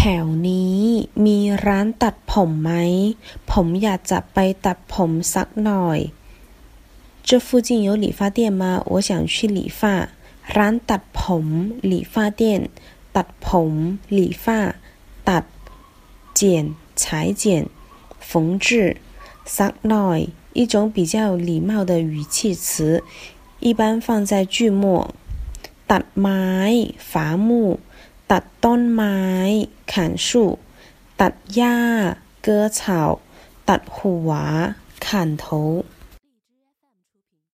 [0.24, 0.80] วนี้
[1.24, 2.70] มีร้านตัดผมไหม
[3.50, 6.00] ผมอยากจะไปตัดผมสักหน่อย
[7.28, 8.62] 这附近有理发店吗？
[8.90, 9.80] 我想去理发。
[10.56, 11.46] ร้านตัดผม
[11.90, 12.42] 理发店
[13.16, 13.72] ตัดผม
[14.08, 14.46] 理发
[15.28, 15.44] ตัด
[16.38, 16.40] 剪
[17.00, 17.42] 裁剪
[18.28, 18.32] 缝
[18.64, 18.68] 制
[19.56, 20.20] สักหน่อย
[20.58, 23.02] 一种比较礼貌的语气词
[23.58, 25.14] 一般放在句末
[25.90, 27.80] ตัดไม้伐木
[28.31, 29.19] ตัดต้นไม้
[29.93, 30.45] ขันชู
[31.21, 31.77] ตัดหญ้า
[32.41, 33.01] เกื้อเฉา
[33.69, 34.31] ตัดหัว
[35.07, 35.63] ขันทู